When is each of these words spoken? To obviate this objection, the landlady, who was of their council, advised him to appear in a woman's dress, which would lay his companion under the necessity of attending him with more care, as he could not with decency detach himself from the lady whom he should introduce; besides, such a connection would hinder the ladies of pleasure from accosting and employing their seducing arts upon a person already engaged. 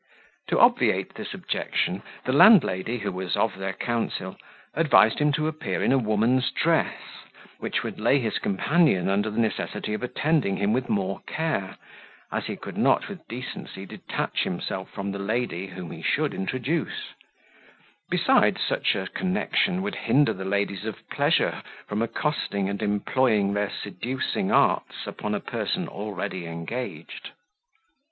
To 0.47 0.59
obviate 0.59 1.13
this 1.13 1.31
objection, 1.35 2.01
the 2.25 2.33
landlady, 2.33 2.97
who 2.97 3.11
was 3.11 3.37
of 3.37 3.59
their 3.59 3.73
council, 3.73 4.35
advised 4.73 5.19
him 5.19 5.31
to 5.33 5.47
appear 5.47 5.83
in 5.83 5.91
a 5.91 5.99
woman's 5.99 6.49
dress, 6.49 6.97
which 7.59 7.83
would 7.83 7.99
lay 7.99 8.17
his 8.19 8.39
companion 8.39 9.07
under 9.07 9.29
the 9.29 9.37
necessity 9.39 9.93
of 9.93 10.01
attending 10.01 10.57
him 10.57 10.73
with 10.73 10.89
more 10.89 11.19
care, 11.27 11.77
as 12.31 12.47
he 12.47 12.55
could 12.55 12.77
not 12.77 13.09
with 13.09 13.27
decency 13.27 13.85
detach 13.85 14.41
himself 14.41 14.89
from 14.89 15.11
the 15.11 15.19
lady 15.19 15.67
whom 15.67 15.91
he 15.91 16.01
should 16.01 16.33
introduce; 16.33 17.13
besides, 18.09 18.59
such 18.67 18.95
a 18.95 19.05
connection 19.05 19.83
would 19.83 19.93
hinder 19.93 20.33
the 20.33 20.45
ladies 20.45 20.83
of 20.83 21.07
pleasure 21.11 21.61
from 21.85 22.01
accosting 22.01 22.67
and 22.67 22.81
employing 22.81 23.53
their 23.53 23.69
seducing 23.69 24.51
arts 24.51 25.05
upon 25.05 25.35
a 25.35 25.39
person 25.39 25.87
already 25.87 26.47
engaged. 26.47 27.29